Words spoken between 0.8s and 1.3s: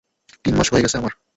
গেছে আমার।